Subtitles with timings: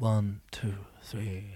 [0.00, 0.74] One, two,
[1.08, 1.54] three.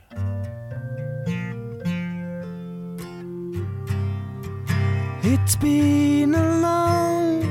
[5.25, 7.43] It's been a long,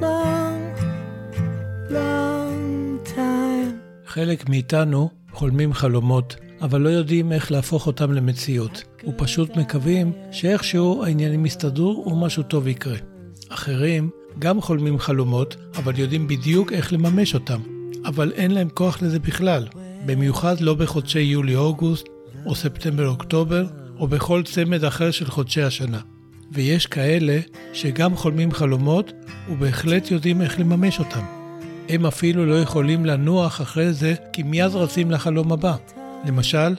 [0.00, 0.62] long,
[1.90, 3.80] long time.
[4.06, 11.46] חלק מאיתנו חולמים חלומות, אבל לא יודעים איך להפוך אותם למציאות, ופשוט מקווים שאיכשהו העניינים
[11.46, 12.96] יסתדרו ומשהו טוב יקרה.
[13.48, 17.60] אחרים גם חולמים חלומות, אבל יודעים בדיוק איך לממש אותם,
[18.04, 19.66] אבל אין להם כוח לזה בכלל,
[20.06, 22.06] במיוחד לא בחודשי יולי-אוגוסט,
[22.46, 23.66] או ספטמבר-אוקטובר,
[23.98, 26.00] או בכל צמד אחר של חודשי השנה.
[26.52, 27.38] ויש כאלה
[27.72, 29.12] שגם חולמים חלומות,
[29.50, 31.24] ובהחלט יודעים איך לממש אותם.
[31.88, 35.76] הם אפילו לא יכולים לנוח אחרי זה, כי מיד רצים לחלום הבא.
[36.26, 36.74] למשל,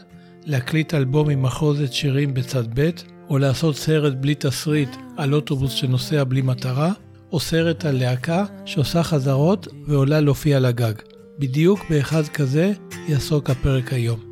[0.46, 2.90] להקליט אלבום עם מחוזת שירים בצד ב',
[3.30, 6.92] או לעשות סרט בלי תסריט על אוטובוס שנוסע בלי מטרה,
[7.32, 10.94] או סרט על להקה שעושה חזרות ועולה להופיע לגג.
[11.40, 12.72] בדיוק באחד כזה
[13.08, 14.27] יעסוק הפרק היום.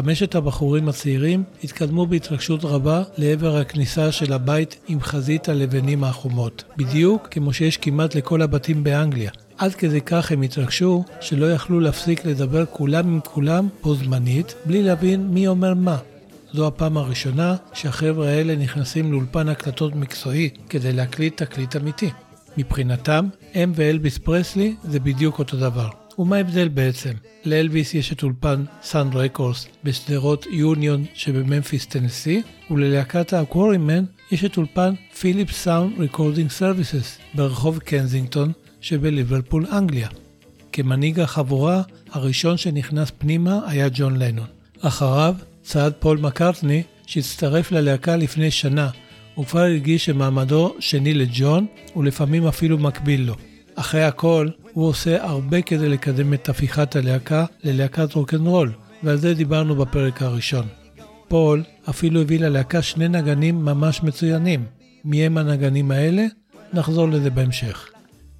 [0.00, 7.28] חמשת הבחורים הצעירים התקדמו בהתרגשות רבה לעבר הכניסה של הבית עם חזית הלבנים החומות, בדיוק
[7.30, 9.30] כמו שיש כמעט לכל הבתים באנגליה.
[9.58, 14.82] עד כדי כך הם התרגשו, שלא יכלו להפסיק לדבר כולם עם כולם בו זמנית, בלי
[14.82, 15.96] להבין מי אומר מה.
[16.52, 22.10] זו הפעם הראשונה שהחבר'ה האלה נכנסים לאולפן הקלטות מקצועי כדי להקליט תקליט אמיתי.
[22.56, 25.99] מבחינתם, הם ואלביס פרסלי זה בדיוק אותו דבר.
[26.20, 27.12] ומה ההבדל בעצם?
[27.44, 34.94] לאלביס יש את אולפן Sun Records בשדרות יוניון שבממפיס טנסי, וללהקת הקוורימן יש את אולפן
[35.20, 40.08] Phillips Sound Recording Services ברחוב קנזינגטון שבליברפול אנגליה.
[40.72, 44.46] כמנהיג החבורה, הראשון שנכנס פנימה היה ג'ון לנון.
[44.80, 48.90] אחריו צעד פול מקארטני שהצטרף ללהקה לפני שנה,
[49.40, 51.66] וכבר הרגיש שמעמדו שני לג'ון,
[51.96, 53.34] ולפעמים אפילו מקביל לו.
[53.74, 58.72] אחרי הכל, הוא עושה הרבה כדי לקדם את הפיכת הלהקה ללהקת רוקנרול,
[59.02, 60.66] ועל זה דיברנו בפרק הראשון.
[61.28, 64.64] פול אפילו הביא ללהקה שני נגנים ממש מצוינים.
[65.04, 66.26] מי הם הנגנים האלה?
[66.72, 67.88] נחזור לזה בהמשך.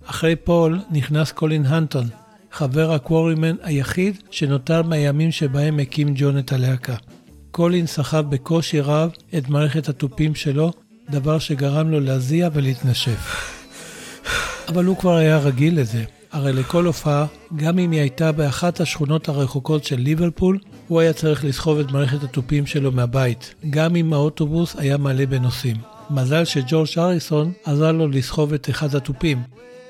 [0.05, 2.07] אחרי פול נכנס קולין הנטון,
[2.53, 6.95] חבר הקוורימן היחיד שנותר מהימים שבהם הקים ג'ון את הלהקה.
[7.51, 10.73] קולין סחב בקושי רב את מערכת התופים שלו,
[11.11, 13.51] דבר שגרם לו להזיע ולהתנשף.
[14.69, 16.05] אבל הוא כבר היה רגיל לזה.
[16.33, 17.27] הרי לכל הופעה,
[17.57, 20.59] גם אם היא הייתה באחת השכונות הרחוקות של ליברפול,
[20.89, 25.77] הוא היה צריך לסחוב את מערכת התופים שלו מהבית, גם אם האוטובוס היה מלא בנוסעים.
[26.11, 29.43] מזל שג'ורג' אריסון עזר לו לסחוב את אחד התופים.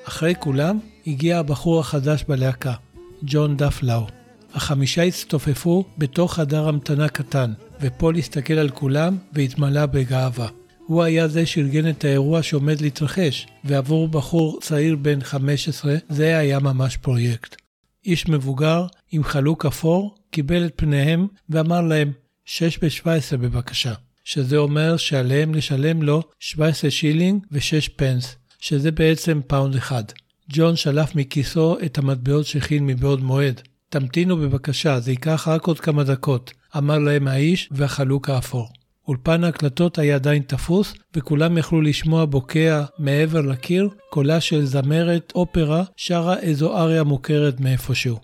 [0.08, 2.74] אחרי כולם, הגיע הבחור החדש בלהקה,
[3.22, 4.06] ג'ון דפלאו.
[4.54, 10.59] החמישה הצטופפו בתוך חדר המתנה קטן, ופול הסתכל על כולם והתמלא בגאווה.
[10.90, 16.58] הוא היה זה שארגן את האירוע שעומד להתרחש, ועבור בחור צעיר בן 15 זה היה
[16.58, 17.56] ממש פרויקט.
[18.04, 22.12] איש מבוגר עם חלוק אפור קיבל את פניהם ואמר להם
[22.44, 29.74] 6 ב-17 בבקשה, שזה אומר שעליהם לשלם לו 17 שילינג ו-6 pence, שזה בעצם pound
[29.74, 30.04] אחד.
[30.52, 33.60] ג'ון שלף מכיסו את המטבעות שהכין מבעוד מועד.
[33.88, 38.79] תמתינו בבקשה, זה ייקח רק עוד כמה דקות, אמר להם האיש והחלוק האפור.
[39.10, 45.82] אולפן ההקלטות היה עדיין תפוס, וכולם יכלו לשמוע בוקע מעבר לקיר קולה של זמרת אופרה
[45.96, 48.18] שרה איזו אריה מוכרת מאיפשהו.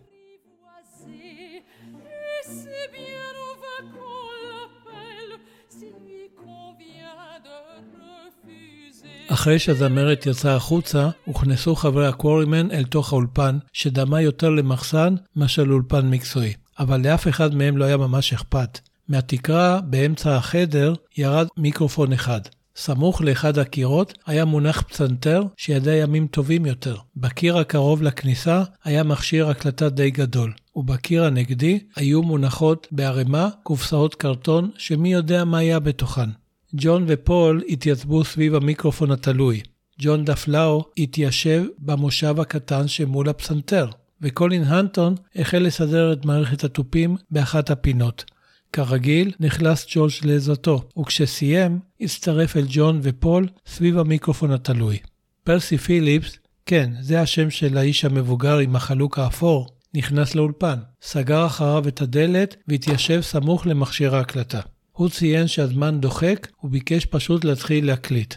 [9.28, 16.10] אחרי שהזמרת יצאה החוצה, הוכנסו חברי הקוורימן אל תוך האולפן, שדמה יותר למחסן מאשר לאולפן
[16.10, 16.52] מקצועי.
[16.78, 18.95] אבל לאף אחד מהם לא היה ממש אכפת.
[19.08, 22.40] מהתקרה באמצע החדר ירד מיקרופון אחד.
[22.76, 26.96] סמוך לאחד הקירות היה מונח פצנתר שידע ימים טובים יותר.
[27.16, 34.70] בקיר הקרוב לכניסה היה מכשיר הקלטה די גדול, ובקיר הנגדי היו מונחות בערימה קופסאות קרטון
[34.78, 36.30] שמי יודע מה היה בתוכן.
[36.74, 39.60] ג'ון ופול התייצבו סביב המיקרופון התלוי.
[40.00, 43.88] ג'ון דפלאו התיישב במושב הקטן שמול הפסנתר,
[44.22, 48.24] וקולין הנטון החל לסדר את מערכת התופים באחת הפינות.
[48.76, 54.98] כרגיל, נכנס ג'ורג' לעזרתו, וכשסיים, הצטרף אל ג'ון ופול סביב המיקרופון התלוי.
[55.44, 61.88] פרסי פיליפס, כן, זה השם של האיש המבוגר עם החלוק האפור, נכנס לאולפן, סגר אחריו
[61.88, 64.60] את הדלת והתיישב סמוך למכשיר ההקלטה.
[64.92, 68.34] הוא ציין שהזמן דוחק וביקש פשוט להתחיל להקליט.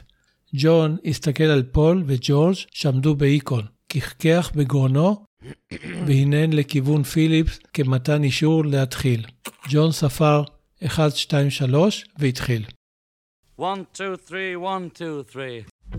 [0.53, 3.63] ג'ון הסתכל על פול וג'ורג' שעמדו באיקון.
[3.89, 5.25] כחכח בגרונו
[6.07, 9.25] והנהן לכיוון פיליפס כמתן אישור להתחיל.
[9.69, 10.44] ג'ון ספר
[10.86, 12.65] 1, 2, 3 והתחיל.
[13.59, 15.95] One, two, three, one, two, three.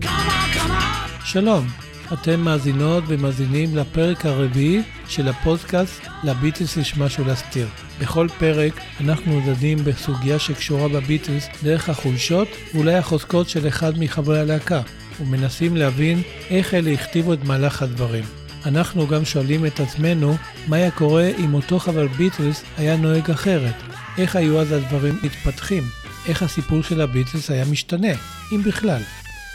[1.25, 1.65] שלום,
[2.13, 7.67] אתם מאזינות ומאזינים לפרק הרביעי של הפודקאסט לביטלס יש משהו להסתיר.
[8.01, 14.81] בכל פרק אנחנו דנים בסוגיה שקשורה בביטלס דרך החולשות ואולי החוזקות של אחד מחברי הלהקה,
[15.19, 18.23] ומנסים להבין איך אלה הכתיבו את מהלך הדברים.
[18.65, 20.35] אנחנו גם שואלים את עצמנו
[20.67, 23.75] מה היה קורה אם אותו חבר ביטלס היה נוהג אחרת,
[24.17, 25.83] איך היו אז הדברים מתפתחים,
[26.27, 28.11] איך הסיפור של הביטלס היה משתנה,
[28.51, 29.01] אם בכלל.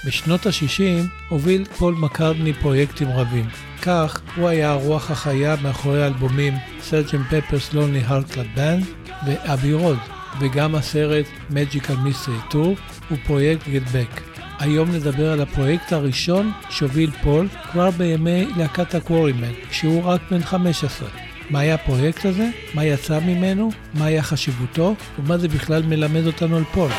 [0.06, 3.48] בשנות ה-60 הוביל פול מקארטני פרויקטים רבים.
[3.82, 7.70] כך, הוא היה הרוח החיה מאחורי האלבומים Sergeant Pepper's
[8.04, 8.84] Hearts Club Band
[9.26, 9.98] ו Abbey Road,
[10.40, 14.35] וגם הסרט Magical Mystery Tour ופרויקט Get Back.
[14.58, 21.08] היום נדבר על הפרויקט הראשון שהוביל פול כבר בימי להקת הקוורימן, כשהוא רק בן 15.
[21.50, 22.48] מה היה הפרויקט הזה?
[22.74, 23.70] מה יצא ממנו?
[23.94, 24.94] מה היה חשיבותו?
[25.18, 26.90] ומה זה בכלל מלמד אותנו על פול?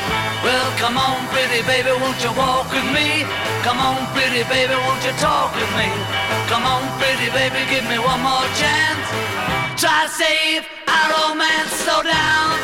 [9.77, 10.63] Try to save
[10.95, 12.57] our romance, slow down.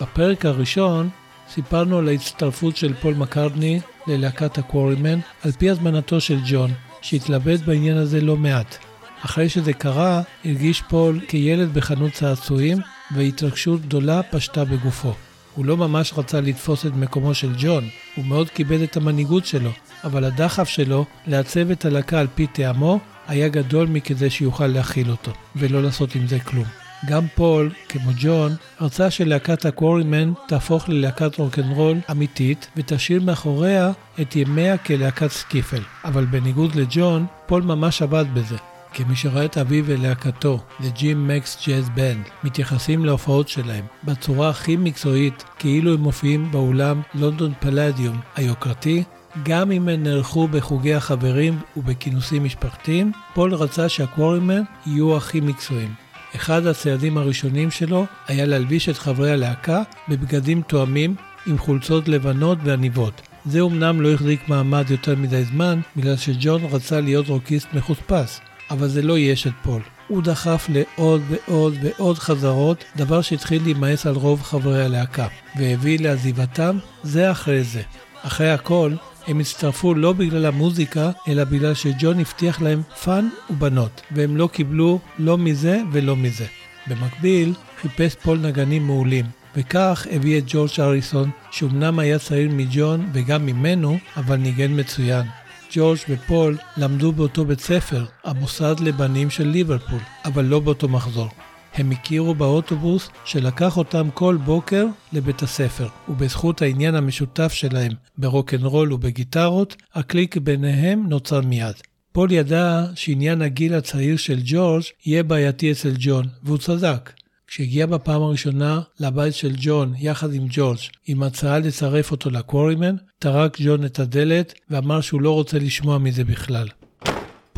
[0.00, 1.08] בפרק הראשון
[1.48, 6.70] סיפרנו על ההצטרפות של פול מקארטני ללהקת הקוורימן על פי הזמנתו של ג'ון,
[7.00, 8.76] שהתלבט בעניין הזה לא מעט.
[9.24, 12.78] אחרי שזה קרה, הרגיש פול כילד בחנות צעצועים,
[13.10, 15.14] והתרגשות גדולה פשטה בגופו.
[15.54, 19.70] הוא לא ממש רצה לתפוס את מקומו של ג'ון, הוא מאוד כיבד את המנהיגות שלו,
[20.04, 23.00] אבל הדחף שלו לעצב את הלהקה על פי טעמו
[23.30, 26.64] היה גדול מכדי שיוכל להכיל אותו, ולא לעשות עם זה כלום.
[27.06, 34.78] גם פול, כמו ג'ון, רצה שלהקת הקוורימן תהפוך ללהקת רוקנרול אמיתית ותשאיר מאחוריה את ימיה
[34.78, 35.82] כלהקת סקיפל.
[36.04, 38.56] אבל בניגוד לג'ון, פול ממש עבד בזה.
[38.94, 45.44] כמי שראה את אביו ולהקתו, Jim Mac's Jazz Band, מתייחסים להופעות שלהם בצורה הכי מקצועית,
[45.58, 49.02] כאילו הם מופיעים באולם לונדון פלדיום היוקרתי,
[49.42, 55.94] גם אם הם נערכו בחוגי החברים ובכינוסים משפחתיים, פול רצה שהקוורימן יהיו הכי מקצועיים.
[56.36, 61.14] אחד הצעדים הראשונים שלו היה להלביש את חברי הלהקה בבגדים תואמים
[61.46, 63.22] עם חולצות לבנות ועניבות.
[63.46, 68.40] זה אמנם לא החזיק מעמד יותר מדי זמן, בגלל שג'ון רצה להיות רוקיסט מחוספס,
[68.70, 69.82] אבל זה לא ייאש את פול.
[70.08, 75.26] הוא דחף לעוד ועוד ועוד חזרות, דבר שהתחיל להימאס על רוב חברי הלהקה,
[75.58, 77.82] והביא לעזיבתם זה אחרי זה.
[78.22, 78.92] אחרי הכל,
[79.26, 84.98] הם הצטרפו לא בגלל המוזיקה, אלא בגלל שג'ון הבטיח להם fun ובנות, והם לא קיבלו
[85.18, 86.46] לא מזה ולא מזה.
[86.86, 89.24] במקביל, חיפש פול נגנים מעולים,
[89.56, 95.26] וכך הביא את ג'ורג' הריסון, שאומנם היה צעיר מג'ון וגם ממנו, אבל ניגן מצוין.
[95.72, 101.28] ג'ורג' ופול למדו באותו בית ספר, המוסד לבנים של ליברפול, אבל לא באותו מחזור.
[101.74, 109.76] הם הכירו באוטובוס שלקח אותם כל בוקר לבית הספר, ובזכות העניין המשותף שלהם ברוקנרול ובגיטרות,
[109.94, 111.74] הקליק ביניהם נוצר מיד.
[112.12, 117.12] פול ידע שעניין הגיל הצעיר של ג'ורג' יהיה בעייתי אצל ג'ון, והוא צדק.
[117.46, 123.56] כשהגיע בפעם הראשונה לבית של ג'ון יחד עם ג'ורג' עם הצעה לצרף אותו לקוורימן, טרק
[123.60, 126.68] ג'ון את הדלת ואמר שהוא לא רוצה לשמוע מזה בכלל.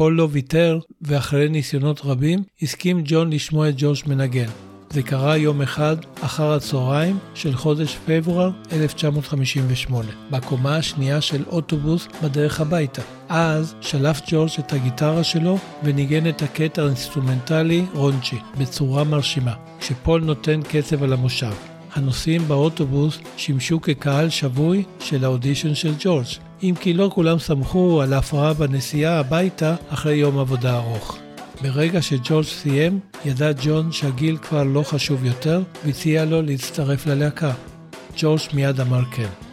[0.03, 4.49] פול לא ויתר, ואחרי ניסיונות רבים, הסכים ג'ון לשמוע את ג'ורג' מנגן.
[4.91, 12.61] זה קרה יום אחד אחר הצהריים של חודש פברואר 1958, בקומה השנייה של אוטובוס בדרך
[12.61, 13.03] הביתה.
[13.29, 20.61] אז שלף ג'ורג' את הגיטרה שלו וניגן את הקטע האינסטרומנטלי Raunchy בצורה מרשימה, כשפול נותן
[20.63, 21.53] קצב על המושב.
[21.95, 26.27] הנוסעים באוטובוס שימשו כקהל שבוי של האודישן של ג'ורג',
[26.63, 31.19] אם כי לא כולם שמחו על ההפרעה בנסיעה הביתה אחרי יום עבודה ארוך.
[31.63, 37.53] ברגע שג'ורג' סיים, ידע ג'ון שהגיל כבר לא חשוב יותר, והציע לו להצטרף ללהקה.
[38.17, 39.52] ג'ורג' מיד אמר כן.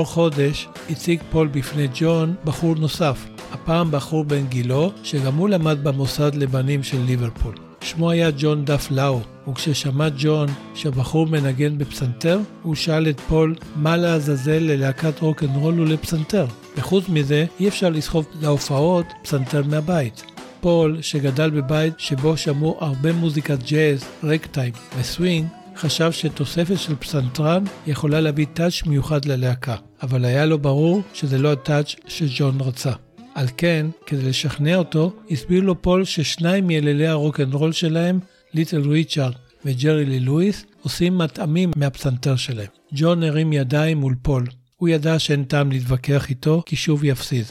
[0.00, 5.78] כעבור חודש הציג פול בפני ג'ון בחור נוסף, הפעם בחור בן גילו, שגם הוא למד
[5.84, 7.54] במוסד לבנים של ליברפול.
[7.80, 13.96] שמו היה ג'ון דאף לואו, וכששמע ג'ון שהבחור מנגן בפסנתר, הוא שאל את פול מה
[13.96, 16.46] לעזאזל ללהקת רוקנרול ולפסנתר.
[16.76, 20.22] וחוץ מזה, אי אפשר לסחוב להופעות פסנתר מהבית.
[20.60, 28.20] פול, שגדל בבית שבו שמעו הרבה מוזיקת ג'אז, רגטיים וסווינג, חשב שתוספת של פסנתרן יכולה
[28.20, 32.92] להביא טאץ' מיוחד ללהקה, אבל היה לו ברור שזה לא הטאץ' שג'ון רצה.
[33.34, 38.18] על כן, כדי לשכנע אותו, הסביר לו פול ששניים מאלילי הרוקנרול שלהם,
[38.54, 39.32] ליטל ריצ'ארד
[39.64, 42.66] וג'רי לי לואיס, עושים מטעמים מהפסנתר שלהם.
[42.92, 44.46] ג'ון הרים ידיים מול פול.
[44.76, 47.44] הוא ידע שאין טעם להתווכח איתו, כי שוב יפסיד.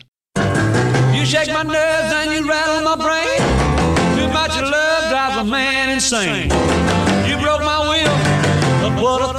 [1.14, 3.42] You shake my nerves and you rattle my brain.
[4.18, 6.50] Too much love drives a man insane.
[7.30, 7.64] You broke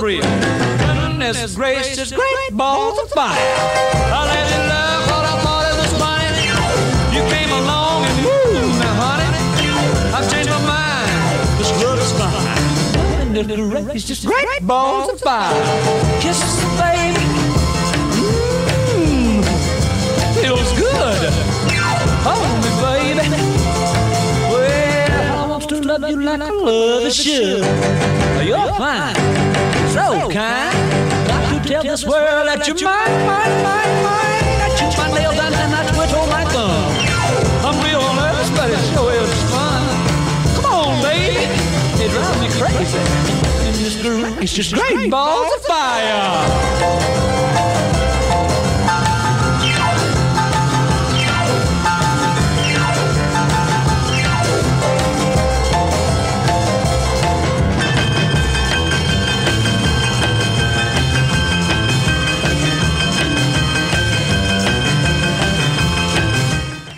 [0.00, 0.22] thrill.
[0.22, 3.36] Goodness gracious, great balls of fire.
[3.36, 6.48] I let you love what I thought it was funny.
[7.14, 9.28] You came along and woo, now honey,
[10.16, 11.58] I've changed my mind.
[11.58, 13.34] This love is fine.
[13.34, 15.52] Goodness gracious, great balls of fire.
[16.20, 17.39] Kisses, baby.
[26.10, 27.62] You like I love should.
[28.44, 29.14] You're fine,
[29.94, 30.74] so kind.
[31.28, 34.58] Got to tell this world that you're mine, mine, mine, mine.
[34.58, 36.82] I chew my nails and then I twiddle my thumb.
[37.62, 39.82] I'm real nervous, but it sure is fun.
[40.56, 41.46] Come on, baby.
[42.02, 42.98] It drives me crazy.
[43.68, 43.98] It's just,
[44.42, 47.49] it's just great balls of fire.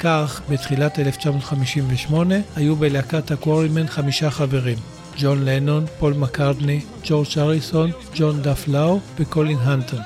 [0.02, 4.78] כך, בתחילת 1958, היו בלהקת הקוורימן חמישה חברים
[5.18, 10.00] ג'ון לנון, פול מקארטני, ג'ורג' הריסון, ג'ון דאף לואו וקולין הנטון.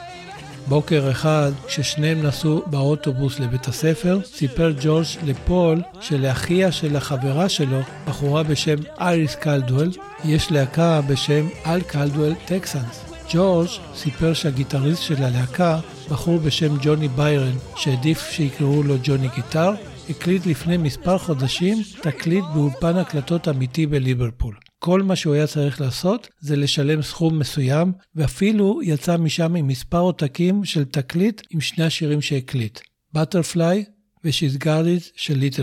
[0.69, 8.43] בוקר אחד, כששניהם נסעו באוטובוס לבית הספר, סיפר ג'ורג' לפול שלאחיה של החברה שלו, בחורה
[8.43, 9.91] בשם אייריס קלדואל,
[10.25, 13.01] יש להקה בשם Al Caldwell's Texans.
[13.33, 15.79] ג'ורג' סיפר שהגיטריסט של הלהקה,
[16.11, 19.75] בחור בשם ג'וני ביירן, שהעדיף שיקראו לו ג'וני גיטר,
[20.11, 24.55] הקליט לפני מספר חודשים תקליט באולפן הקלטות אמיתי בליברפול.
[24.79, 29.99] כל מה שהוא היה צריך לעשות זה לשלם סכום מסוים, ואפילו יצא משם עם מספר
[29.99, 32.81] עותקים של תקליט עם שני השירים שהקליט.
[33.15, 33.85] Butterfly
[34.25, 35.63] ו-She's Got It של ליטל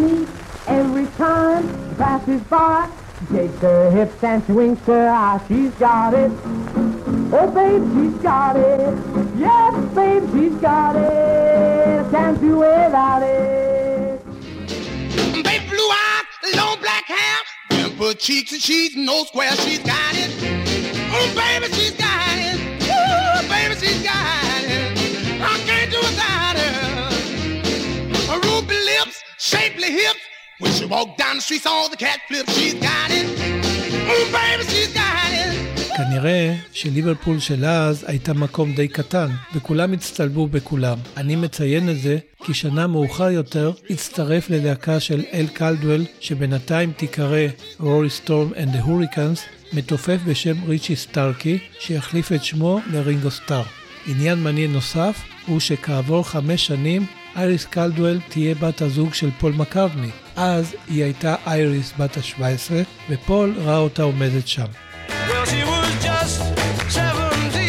[0.00, 0.28] neat.
[0.68, 1.64] Every time
[2.00, 5.40] passes by, she shakes her hips and she winks her eye.
[5.48, 6.30] She's got it.
[7.32, 8.98] Oh, babe, she's got it.
[9.36, 12.10] Yes, babe, she's got it.
[12.10, 14.24] Can't do without it.
[15.44, 17.38] Baby blue eyes, long black hair,
[17.70, 19.54] dimple cheeks and she's no square.
[19.56, 20.45] She's got it.
[30.86, 32.52] She walk down the street, all the cat flips.
[32.56, 33.26] She's got it.
[35.96, 40.98] כנראה שליברפול של אז הייתה מקום די קטן, וכולם הצטלבו בכולם.
[41.16, 47.46] אני מציין את זה כי שנה מאוחר יותר הצטרף ללהקה של אל קלדואל, שבינתיים תיקרא
[47.80, 53.62] רורי סטורם the Hurricanes, מתופף בשם ריצ'י סטארקי, שיחליף את שמו לרינגו סטאר.
[54.06, 60.10] עניין מעניין נוסף הוא שכעבור חמש שנים אייריס קלדואל תהיה בת הזוג של פול מקארטני.
[60.36, 62.72] אז היא הייתה אייריס בת ה-17,
[63.10, 64.64] ופול ראה אותה עומדת שם.
[65.08, 65.12] Well,
[65.46, 66.42] she was just
[66.90, 67.60] 17.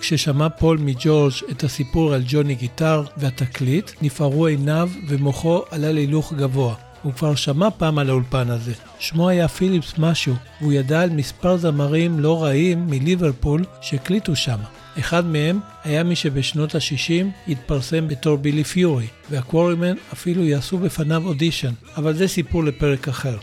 [0.00, 6.74] כששמע פול מג'ורג' את הסיפור על ג'וני גיטר והתקליט, נפערו עיניו ומוחו עלה להילוך גבוה.
[7.02, 8.72] הוא כבר שמע פעם על האולפן הזה.
[8.98, 14.58] שמו היה פיליפס משהו, והוא ידע על מספר זמרים לא רעים מליברפול שהקליטו שם.
[14.98, 21.72] אחד מהם היה מי שבשנות ה-60 התפרסם בתור בילי פיורי, והקוורימן אפילו יעשו בפניו אודישן,
[21.96, 23.36] אבל זה סיפור לפרק אחר.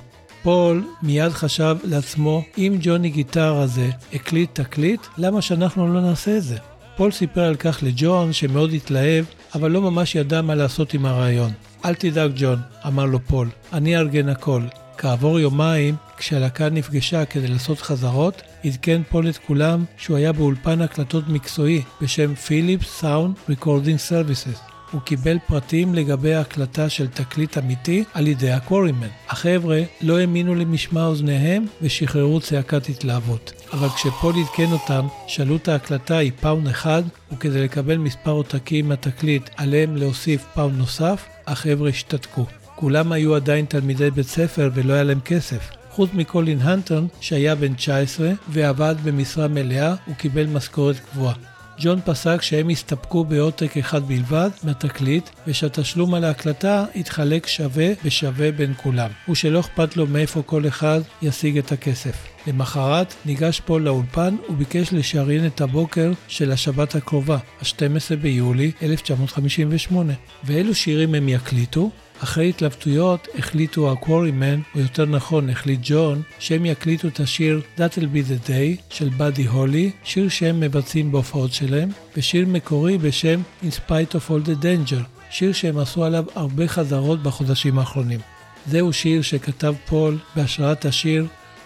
[0.43, 6.43] פול מיד חשב לעצמו, אם ג'וני גיטר הזה הקליט תקליט, למה שאנחנו לא נעשה את
[6.43, 6.57] זה?
[6.95, 9.25] פול סיפר על כך לג'ון שמאוד התלהב,
[9.55, 11.51] אבל לא ממש ידע מה לעשות עם הרעיון.
[11.85, 14.61] אל תדאג ג'ון, אמר לו פול, אני אארגן הכל.
[14.97, 21.27] כעבור יומיים, כשהלהקה נפגשה כדי לעשות חזרות, עדכן פול את כולם שהוא היה באולפן הקלטות
[21.27, 24.59] מקצועי בשם Phillips Sound Recording Services.
[24.91, 29.07] הוא קיבל פרטים לגבי ההקלטה של תקליט אמיתי על ידי הקוורימן.
[29.29, 33.53] החבר'ה לא האמינו למשמע אוזניהם ושחררו צעקת התלהבות.
[33.73, 39.95] אבל כשפול עדכן אותם, שעלות ההקלטה היא פאונד אחד, וכדי לקבל מספר עותקים מהתקליט עליהם
[39.95, 42.45] להוסיף פאונד נוסף, החבר'ה השתתקו.
[42.79, 45.69] כולם היו עדיין תלמידי בית ספר ולא היה להם כסף.
[45.89, 51.33] חוץ מקולין הנטון, שהיה בן 19 ועבד במשרה מלאה, הוא קיבל משכורת קבועה.
[51.79, 58.73] ג'ון פסק שהם יסתפקו בעותק אחד בלבד מהתקליט, ושהתשלום על ההקלטה יתחלק שווה בשווה בין
[58.77, 62.15] כולם, ושלא אכפת לו מאיפה כל אחד ישיג את הכסף.
[62.47, 70.13] למחרת ניגש פול לאולפן וביקש לשריין את הבוקר של השבת הקרובה, ה-12 ביולי 1958.
[70.43, 71.91] ואילו שירים הם יקליטו?
[72.23, 78.29] אחרי התלבטויות החליטו הקוורימן, או יותר נכון החליט ג'ון, שהם יקליטו את השיר That'll be
[78.29, 84.15] the day של באדי הולי, שיר שהם מבצעים בהופעות שלהם, ושיר מקורי בשם In spite
[84.15, 88.19] of all the danger, שיר שהם עשו עליו הרבה חזרות בחודשים האחרונים.
[88.67, 91.25] זהו שיר שכתב פול בהשראת השיר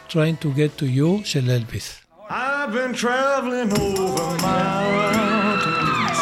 [0.09, 2.01] Trying to get to you של אלביס.
[2.29, 6.19] I've been traveling over mountains,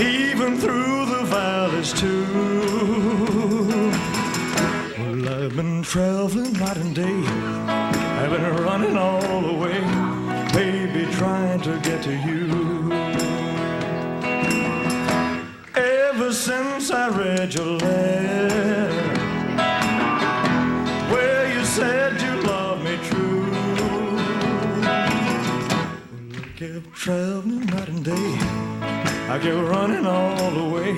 [0.00, 2.51] even through the valleys too.
[5.92, 7.04] Traveling night and day.
[7.04, 9.78] I've been running all the way,
[10.54, 12.90] baby, trying to get to you.
[15.74, 18.88] Ever since I read your letter,
[21.12, 23.50] where you said you love me true.
[23.90, 24.96] Well,
[26.40, 28.38] I kept traveling night and day.
[29.28, 30.94] I kept running all the way,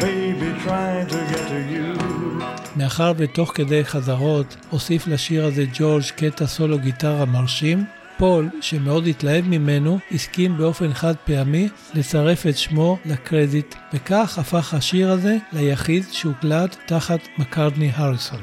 [0.00, 2.33] baby, trying to get to you.
[2.76, 7.84] מאחר ותוך כדי חזרות הוסיף לשיר הזה ג'ורג' קטע סולו גיטרה מרשים,
[8.18, 15.10] פול, שמאוד התלהב ממנו, הסכים באופן חד פעמי לצרף את שמו לקרדיט, וכך הפך השיר
[15.10, 18.40] הזה ליחיד שהוקלט תחת מקארדני הריסון.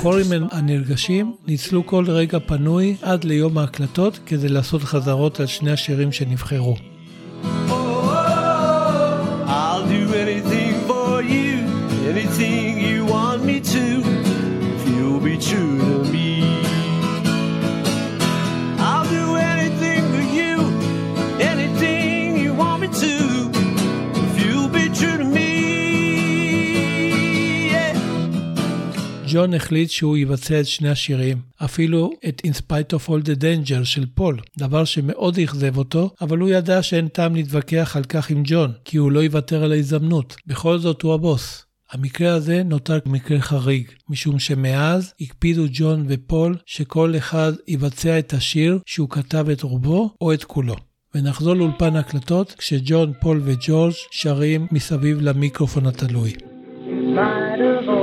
[0.00, 6.12] הקורימן הנרגשים ניצלו כל רגע פנוי עד ליום ההקלטות כדי לעשות חזרות על שני השירים
[6.12, 6.76] שנבחרו.
[29.32, 33.84] ג'ון החליט שהוא יבצע את שני השירים, אפילו את In Spite of All the Danger
[33.84, 38.42] של פול, דבר שמאוד אכזב אותו, אבל הוא ידע שאין טעם להתווכח על כך עם
[38.44, 40.36] ג'ון, כי הוא לא יוותר על ההזדמנות.
[40.46, 41.66] בכל זאת הוא הבוס.
[41.92, 48.78] המקרה הזה נותר מקרה חריג, משום שמאז הקפידו ג'ון ופול שכל אחד יבצע את השיר
[48.86, 50.74] שהוא כתב את רובו או את כולו.
[51.14, 56.32] ונחזור לאולפן ההקלטות כשג'ון, פול וג'ורג' שרים מסביב למיקרופון התלוי.
[57.20, 57.99] all the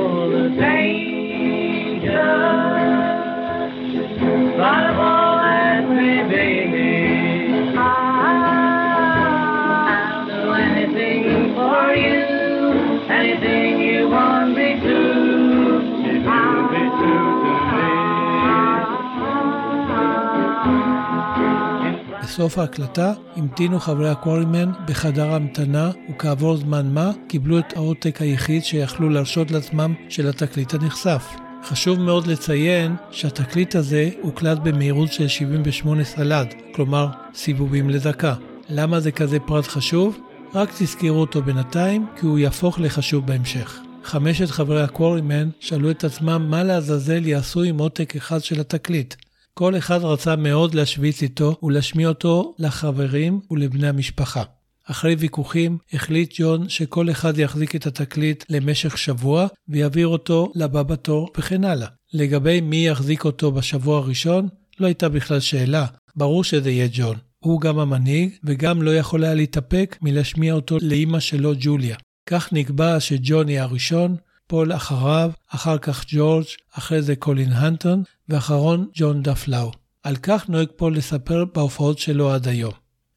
[22.38, 29.10] בסוף ההקלטה המתינו חברי הקוורימן בחדר המתנה וכעבור זמן מה קיבלו את העותק היחיד שיכלו
[29.10, 31.26] להרשות לעצמם של התקליט הנחשף.
[31.64, 38.36] חשוב מאוד לציין שהתקליט הזה הוקלט במהירות של 78 סלד, כלומר סיבובים לדקה.
[38.70, 40.20] למה זה כזה פרט חשוב?
[40.54, 43.80] רק תזכרו אותו בינתיים, כי הוא יהפוך לחשוב בהמשך.
[44.04, 49.16] חמשת חברי הקוורימן שאלו את עצמם מה לעזאזל יעשו עם עותק אחד של התקליט.
[49.58, 54.44] כל אחד רצה מאוד להשוויץ איתו ולהשמיע אותו לחברים ולבני המשפחה.
[54.86, 61.30] אחרי ויכוחים החליט ג'ון שכל אחד יחזיק את התקליט למשך שבוע ויעביר אותו לבא בתור
[61.38, 61.88] וכן הלאה.
[62.14, 64.48] לגבי מי יחזיק אותו בשבוע הראשון,
[64.80, 67.18] לא הייתה בכלל שאלה, ברור שזה יהיה ג'ון.
[67.40, 71.98] הוא גם המנהיג וגם לא יכול היה להתאפק מלהשמיע אותו לאימא שלו ג'וליה.
[72.30, 74.16] כך נקבע שג'ון יהיה הראשון,
[74.48, 79.72] פול אחריו, אחר כך ג'ורג', אחרי זה קולין הנטון, ואחרון ג'ון דאף לואו.
[80.04, 82.74] על כך נוהג פול לספר בהופעות שלו עד היום.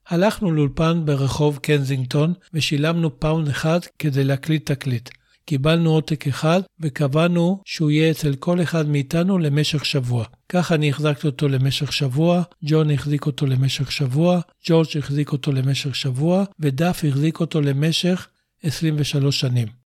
[0.09, 5.11] הלכנו לאולפן ברחוב קנזינגטון ושילמנו פאונד אחד כדי להקליט תקליט.
[5.45, 10.25] קיבלנו עותק אחד וקבענו שהוא יהיה אצל כל אחד מאיתנו למשך שבוע.
[10.49, 15.95] כך אני החזקתי אותו למשך שבוע, ג'ון החזיק אותו למשך שבוע, ג'ורג' החזיק אותו למשך
[15.95, 18.29] שבוע, ודף החזיק אותו למשך
[18.62, 19.80] 23 שנים.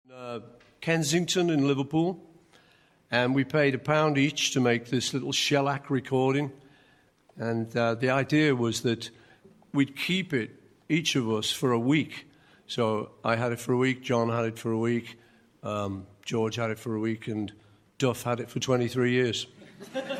[0.83, 2.19] Kensington in Liverpool,
[3.09, 6.51] and we paid a pound each to make this little shellac recording.
[7.37, 9.09] And uh, the idea was that
[9.71, 10.51] we'd keep it,
[10.89, 12.27] each of us, for a week.
[12.67, 15.17] So I had it for a week, John had it for a week,
[15.63, 17.53] um, George had it for a week, and
[17.97, 19.47] Duff had it for 23 years.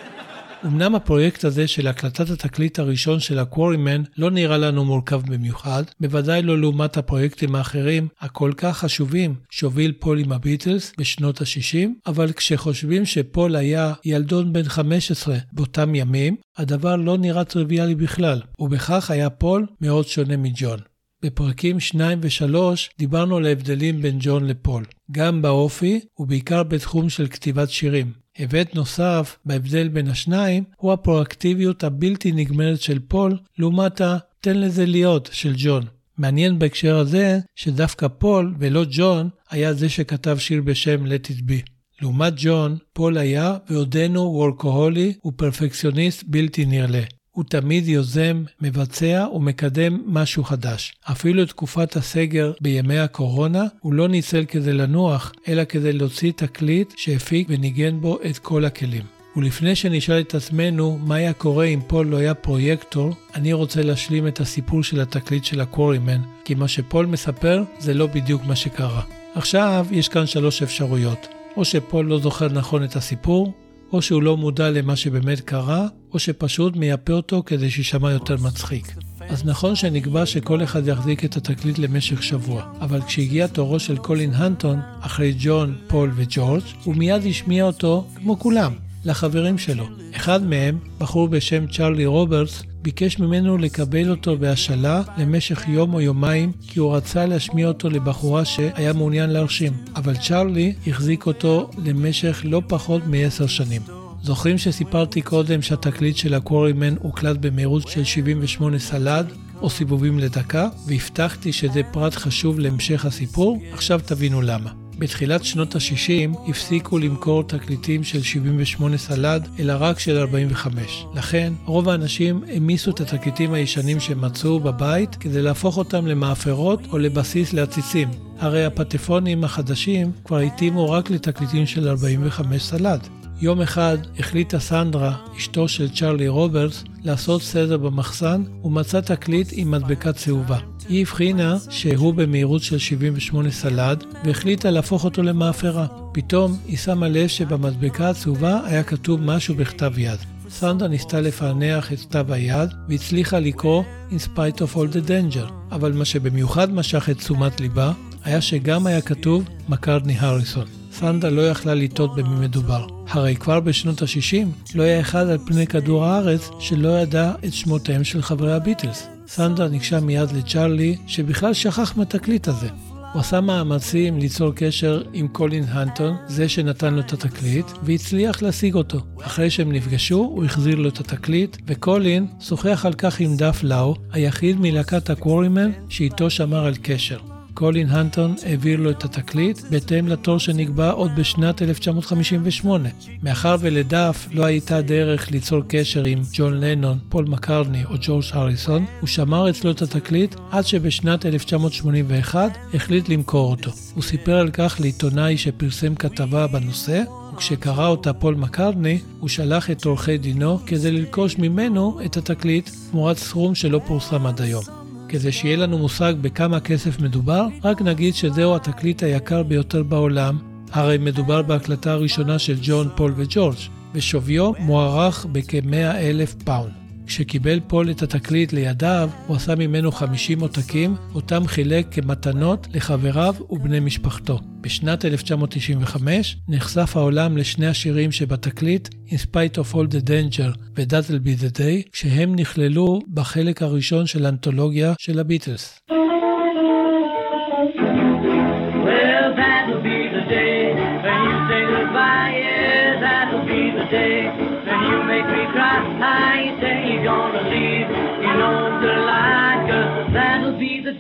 [0.66, 6.42] אמנם הפרויקט הזה של הקלטת התקליט הראשון של הקוורימן לא נראה לנו מורכב במיוחד, בוודאי
[6.42, 13.06] לא לעומת הפרויקטים האחרים הכל כך חשובים שהוביל פול עם הביטלס בשנות ה-60, אבל כשחושבים
[13.06, 19.66] שפול היה ילדון בן 15 באותם ימים, הדבר לא נראה טריוויאלי בכלל, ובכך היה פול
[19.82, 20.80] מאוד שונה מג'ון.
[21.24, 22.56] בפרקים 2 ו-3
[23.00, 28.23] דיברנו על ההבדלים בין ג'ון לפול, גם באופי ובעיקר בתחום של כתיבת שירים.
[28.38, 35.30] היבט נוסף בהבדל בין השניים הוא הפרואקטיביות הבלתי נגמרת של פול לעומת ה"תן לזה להיות"
[35.32, 35.84] של ג'ון.
[36.18, 41.74] מעניין בהקשר הזה שדווקא פול ולא ג'ון היה זה שכתב שיר בשם Let It Be.
[42.02, 47.04] לעומת ג'ון, פול היה ועודנו וורקוהוליק ופרפקציוניסט בלתי נלאה.
[47.34, 50.94] הוא תמיד יוזם, מבצע ומקדם משהו חדש.
[51.12, 57.48] אפילו תקופת הסגר בימי הקורונה הוא לא ניצל כדי לנוח, אלא כדי להוציא תקליט שהפיק
[57.50, 59.04] וניגן בו את כל הכלים.
[59.36, 64.28] ולפני שנשאל את עצמנו מה היה קורה אם פול לא היה פרויקטור, אני רוצה להשלים
[64.28, 69.02] את הסיפור של התקליט של הקוורימן, כי מה שפול מספר זה לא בדיוק מה שקרה.
[69.36, 71.28] עכשיו יש כאן שלוש אפשרויות.
[71.58, 73.54] או שפול לא זוכר נכון את הסיפור,
[73.94, 78.96] או שהוא לא מודע למה שבאמת קרה, או שפשוט מייפה אותו כדי שיישמע יותר מצחיק.
[79.30, 84.34] אז נכון שנקבע שכל אחד יחזיק את התקליט למשך שבוע, אבל כשהגיע תורו של קולין
[84.34, 88.74] הנטון, אחרי ג'ון, פול וג'ורג', הוא מיד השמיע אותו, כמו כולם,
[89.06, 89.86] לחברים שלו.
[90.16, 96.52] אחד מהם, בחור בשם צ'רלי רוברטס, ביקש ממנו לקבל אותו בהשאלה למשך יום או יומיים,
[96.68, 99.74] כי הוא רצה להשמיע אותו לבחורה שהיה מעוניין להרשים.
[99.96, 103.82] אבל צ'רלי החזיק אותו למשך לא פחות מעשר שנים.
[104.24, 109.26] זוכרים שסיפרתי קודם שהתקליט של הקוורימן הוקלט במהירות של 78 סלד,
[109.62, 113.60] או סיבובים לדקה, והבטחתי שזה פרט חשוב להמשך הסיפור?
[113.74, 114.83] עכשיו תבינו למה.
[115.04, 121.06] בתחילת שנות ה-60 הפסיקו למכור תקליטים של 78 סלד, אלא רק של 45.
[121.16, 127.54] לכן, רוב האנשים העמיסו את התקליטים הישנים שמצאו בבית כדי להפוך אותם למאפרות או לבסיס
[127.54, 128.10] לעציצים.
[128.40, 133.08] הרי הפטפונים החדשים כבר התאימו רק לתקליטים של 45 סלד.
[133.44, 140.14] יום אחד החליטה סנדרה, אשתו של צ'רלי רוברטס, לעשות סדר במחסן ומצאה תקליט עם מדבקה
[140.14, 140.58] צהובה.
[140.90, 145.88] היא הבחינה שהוא במהירות של 78 סלד והחליטה להפוך אותו למאפרה.
[146.14, 150.20] פתאום היא שמה לב שבמדבקה הצהובה היה כתוב משהו בכתב יד.
[150.50, 155.92] סנדרה ניסתה לפענח את כתב היד והצליחה לקרוא In spite of all the danger, אבל
[155.92, 157.92] מה שבמיוחד משך את תשומת ליבה
[158.24, 160.83] היה שגם היה כתוב מקרטני, הריסון.
[161.00, 162.88] סנדה לא יכלה לטעות במי מדובר.
[163.08, 168.04] הרי כבר בשנות ה-60 לא היה אחד על פני כדור הארץ שלא ידע את שמותיהם
[168.04, 169.08] של חברי הביטלס.
[169.28, 172.68] סנדה ניגשה מיד לצ'רלי, שבכלל שכח מהתקליט הזה.
[173.14, 178.76] הוא עשה מאמצים ליצור קשר עם קולין הנטון, זה שנתן לו את התקליט, והצליח להשיג
[178.76, 179.00] אותו.
[179.22, 183.96] אחרי שהם נפגשו, הוא החזיר לו את התקליט, וקולין שוחח על כך עם דאף לאו,
[184.12, 187.33] היחיד מלהקת הקוורימן שאיתו שמר על קשר.
[187.54, 192.90] קולין הנטון העביר לו את התקליט בהתאם לתור שנקבע עוד בשנת 1958.
[193.24, 198.86] מאחר ולדאף לא הייתה דרך ליצור קשר עם ג'ון לנון, פול מקרטני או ג'ורג' הריסון,
[199.00, 203.72] הוא שמר אצלו את התקליט עד שבשנת 1981 החליט למכור אותו.
[203.96, 209.86] הוא סיפר על כך לעיתונאי שפרסם כתבה בנושא, וכשקרא אותה פול מקרטני, הוא שלח את
[209.86, 214.83] עורכי דינו כדי לרכוש ממנו את התקליט תמורת סכום שלא פורסם עד היום.
[215.14, 220.38] כדי שיהיה לנו מושג בכמה כסף מדובר, רק נגיד שזהו התקליט היקר ביותר בעולם,
[220.72, 223.56] הרי מדובר בהקלטה הראשונה של ג'ון, פול וג'ורג',
[223.94, 226.83] ושוויו מוערך בכ-100 אלף פאונד.
[227.14, 233.80] כשקיבל פול את התקליט לידיו, הוא עשה ממנו 50 עותקים, אותם חילק כמתנות לחבריו ובני
[233.80, 234.40] משפחתו.
[234.62, 241.42] בשנת 1995 נחשף העולם לשני השירים שבתקליט, In Spite of All the Danger ו-That'll Be
[241.44, 245.80] the Day, כשהם נכללו בחלק הראשון של האנתולוגיה של הביטלס.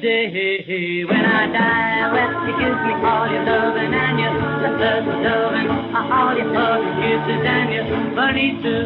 [0.04, 1.06] Day.
[1.10, 4.34] When I die, well, you kiss me all your loving and you
[4.82, 5.70] love loving,
[6.18, 7.86] all your hugs, kisses and your
[8.16, 8.84] money too.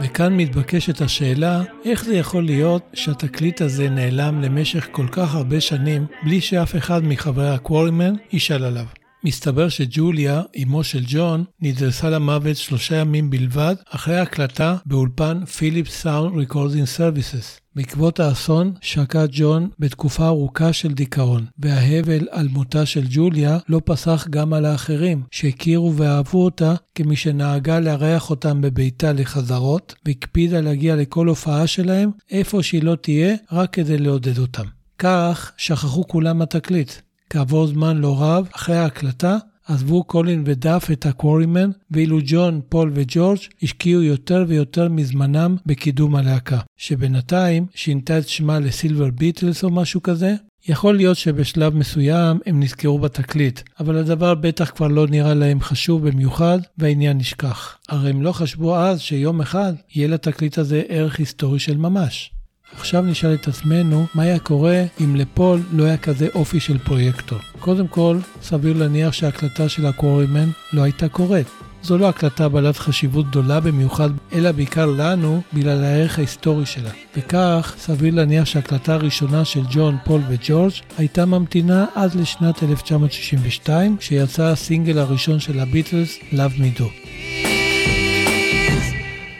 [0.00, 6.06] וכאן מתבקשת השאלה, איך זה יכול להיות שהתקליט הזה נעלם למשך כל כך הרבה שנים
[6.22, 8.84] בלי שאף אחד מחברי הקוורימן ישאל עליו?
[9.24, 16.38] מסתבר שג'וליה, אמו של ג'ון, נדרסה למוות שלושה ימים בלבד אחרי ההקלטה באולפן Phillips Sound
[16.38, 17.60] Recording Services.
[17.76, 24.26] בעקבות האסון שקע ג'ון בתקופה ארוכה של דיכאון, והאבל על מותה של ג'וליה לא פסח
[24.30, 31.26] גם על האחרים, שהכירו ואהבו אותה כמי שנהגה לארח אותם בביתה לחזרות, והקפידה להגיע לכל
[31.26, 34.64] הופעה שלהם, איפה שהיא לא תהיה, רק כדי לעודד אותם.
[34.98, 36.92] כך שכחו כולם התקליט.
[37.30, 39.36] כעבור זמן לא רב, אחרי ההקלטה,
[39.66, 46.58] עזבו קולין ודאף את הקוורימן, ואילו ג'ון, פול וג'ורג' השקיעו יותר ויותר מזמנם בקידום הלהקה,
[46.76, 50.34] שבינתיים שינתה את שמה ל Silver Beatles או משהו כזה.
[50.68, 56.08] יכול להיות שבשלב מסוים הם נזכרו בתקליט, אבל הדבר בטח כבר לא נראה להם חשוב
[56.08, 57.78] במיוחד, והעניין נשכח.
[57.88, 62.30] הרי הם לא חשבו אז שיום אחד יהיה לתקליט הזה ערך היסטורי של ממש.
[62.76, 67.38] עכשיו נשאל את עצמנו מה היה קורה אם לפול לא היה כזה אופי של פרויקטור.
[67.58, 71.46] קודם כל, סביר להניח שההקלטה של הקוורימן לא הייתה קורית.
[71.82, 76.90] זו לא הקלטה בעלת חשיבות גדולה במיוחד, אלא בעיקר לנו, בגלל הערך ההיסטורי שלה.
[77.16, 84.42] וכך, סביר להניח שההקלטה הראשונה של ג'ון, פול וג'ורג' הייתה ממתינה עד לשנת 1962, כשיצא
[84.42, 86.84] הסינגל הראשון של הביטלס, Love Me Do.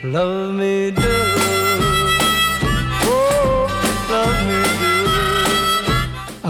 [0.05, 1.28] Love me do.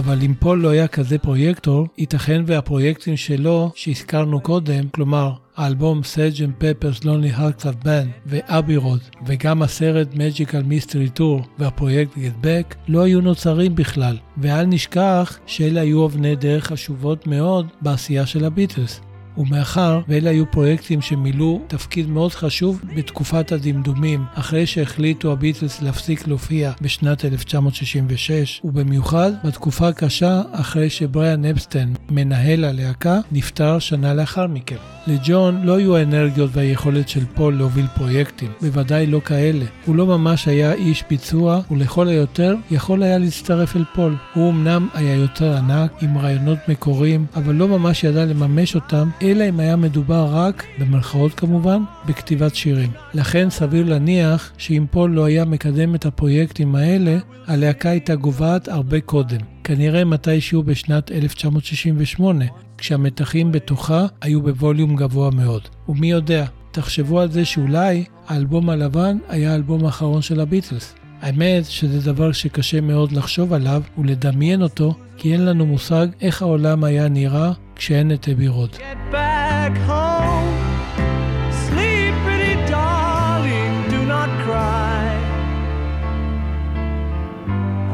[0.09, 6.51] אבל אם פול לא היה כזה פרויקטור, ייתכן והפרויקטים שלו שהזכרנו קודם, כלומר האלבום Sgt.
[6.59, 12.13] Pepper's Lonely Hearts Club Band ו Abbey Road וגם הסרט Magical Mystery Tour והפרויקט Get
[12.17, 18.45] Back לא היו נוצרים בכלל, ואל נשכח שאלה היו אבני דרך חשובות מאוד בעשייה של
[18.45, 19.08] הביטלס.
[19.39, 26.73] ומאחר ואלה היו פרויקטים שמילאו תפקיד מאוד חשוב בתקופת הדמדומים, אחרי שהחליטו הביטלס להפסיק להופיע
[26.81, 34.98] בשנת 1966, ובמיוחד בתקופה הקשה אחרי שבריאן אפסטיין, מנהל הלהקה, נפטר שנה לאחר מכן.
[35.09, 39.65] לג'ון לא היו האנרגיות והיכולת של פול להוביל פרויקטים, בוודאי לא כאלה.
[39.87, 44.17] הוא לא ממש היה איש ביצוע, ולכל היותר יכול היה להצטרף אל פול.
[44.35, 49.49] הוא אמנם היה יותר ענק, עם רעיונות מקוריים, אבל לא ממש ידע לממש אותם, אלא
[49.49, 52.91] אם היה מדובר רק, במרכאות כמובן, בכתיבת שירים.
[53.15, 59.01] לכן סביר להניח שאם פול לא היה מקדם את הפרויקטים האלה, הלהקה הייתה גוועת הרבה
[59.01, 59.41] קודם.
[59.65, 62.45] כנראה מתישהו בשנת 1968,
[62.79, 65.69] כשהמתחים בתוכה היו בווליום גבוה מאוד.
[65.89, 70.95] ומי יודע, תחשבו על זה שאולי האלבום הלבן היה האלבום האחרון של הביטלס.
[71.21, 76.85] האמת שזה דבר שקשה מאוד לחשוב עליו ולדמיין אותו, כי אין לנו מושג איך העולם
[76.85, 78.29] היה נראה כשאין את.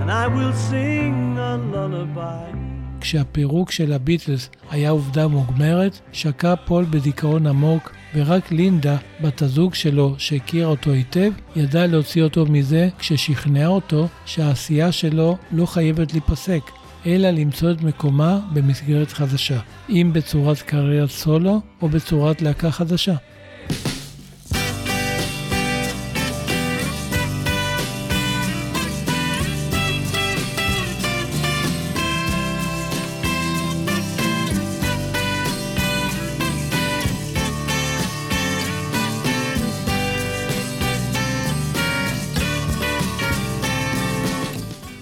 [0.01, 2.54] And I will sing a lullaby.
[3.05, 10.15] כשהפירוק של הביטלס היה עובדה מוגמרת, שקע פול בדיכאון עמוק, ורק לינדה, בת הזוג שלו,
[10.19, 16.61] שהכירה אותו היטב, ידעה להוציא אותו מזה כששכנעה אותו שהעשייה שלו לא חייבת להיפסק,
[17.07, 23.15] אלא למצוא את מקומה במסגרת חדשה, אם בצורת קריירת סולו או בצורת להקה חדשה.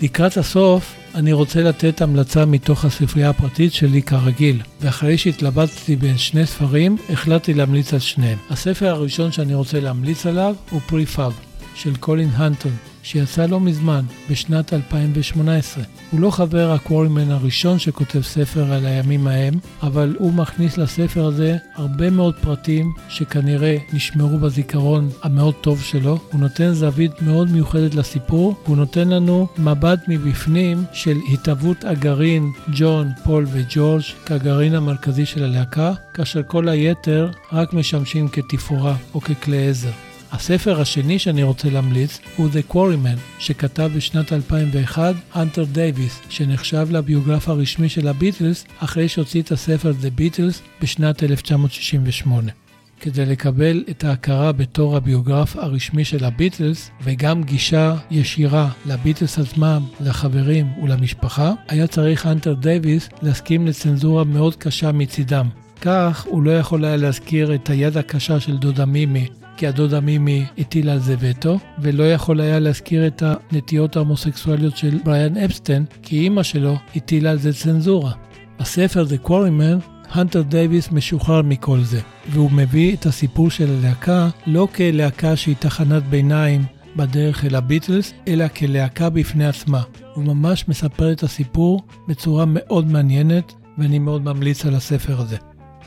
[0.03, 6.47] לקראת הסוף, אני רוצה לתת המלצה מתוך הספרייה הפרטית שלי כרגיל, ואחרי שהתלבטתי בין שני
[6.47, 8.39] ספרים, החלטתי להמליץ על שניהם.
[8.51, 11.33] הספר הראשון שאני רוצה להמליץ עליו הוא Pre:Fab,
[11.75, 15.85] של קולין הנטון, שיצא לא מזמן, בשנת 2018.
[16.11, 21.57] הוא לא חבר הקוורימן הראשון שכותב ספר על הימים ההם, אבל הוא מכניס לספר הזה
[21.75, 26.19] הרבה מאוד פרטים שכנראה נשמרו בזיכרון המאוד טוב שלו.
[26.33, 33.09] הוא נותן זווית מאוד מיוחדת לסיפור, והוא נותן לנו מבט מבפנים של התהוות הגרעין ג'ון,
[33.25, 40.12] פול וג'ורג' כגרעין המרכזי של הלהקה, כאשר כל היתר רק משמשים כתפאורה או ככלי עזר.
[40.33, 47.49] הספר השני שאני רוצה להמליץ הוא The Quarrymen, שכתב בשנת 2001 האנטר דייוויס, שנחשב לביוגרף
[47.49, 52.53] הרשמי של הביטלס, אחרי שהוציא את הספר The Beatles בשנת 1968.
[53.01, 60.67] כדי לקבל את ההכרה בתור הביוגרף הרשמי של הביטלס וגם גישה ישירה לביטלס עצמם, לחברים
[60.83, 65.49] ולמשפחה, היה צריך האנטר דייוויס להסכים לצנזורה מאוד קשה מצידם.
[65.81, 69.27] כך הוא לא יכול היה להזכיר את היד הקשה של דודה מימי
[69.63, 74.99] כי הדודה מימי הטילה על זה וטו, ולא יכול היה להזכיר את הנטיות ההומוסקסואליות של
[75.05, 78.13] בריאן אפסטיין, כי אימא שלו הטילה על זה צנזורה.
[78.61, 84.69] בספר The Quarryman, הנטר דייוויס משוחרר מכל זה, והוא מביא את הסיפור של הלהקה לא
[84.75, 86.65] כלהקה שהיא תחנת ביניים
[86.97, 89.83] בדרך אל הביטלס, אלא כלהקה בפני עצמה.
[90.15, 95.37] הוא ממש מספר את הסיפור בצורה מאוד מעניינת, ואני מאוד ממליץ על הספר הזה.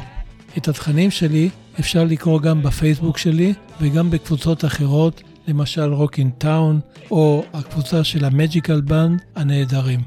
[0.59, 1.49] את התכנים שלי
[1.81, 8.81] אפשר לקרוא גם בפייסבוק שלי וגם בקבוצות אחרות, למשל רוקין טאון, או הקבוצה של המג'יקל
[8.81, 10.01] בנד הנהדרים.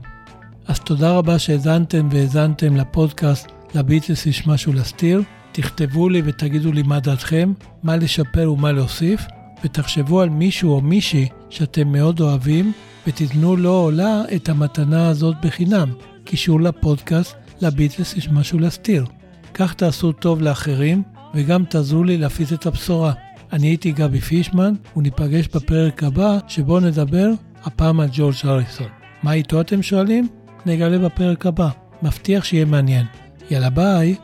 [0.67, 5.21] אז תודה רבה שהאזנתם והאזנתן לפודקאסט לביטלס יש משהו להסתיר.
[5.51, 9.21] תכתבו לי ותגידו לי מה דעתכם, מה לשפר ומה להוסיף,
[9.63, 12.71] ותחשבו על מישהו או מישהי שאתם מאוד אוהבים,
[13.07, 15.93] ותיתנו לו או לה את המתנה הזאת בחינם,
[16.23, 19.05] קישור לפודקאסט לביטלס יש משהו להסתיר.
[19.53, 21.03] כך תעשו טוב לאחרים,
[21.35, 23.13] וגם תעזרו לי להפיץ את הבשורה.
[23.53, 27.29] אני הייתי גבי פישמן, וניפגש בפרק הבא, שבו נדבר
[27.63, 28.87] הפעם על ג'ורג' הריסון.
[29.23, 30.27] מה איתו אתם שואלים?
[30.65, 31.69] נגלה בפרק הבא.
[32.03, 33.05] מבטיח שיהיה מעניין.
[33.51, 34.15] יאללה ביי.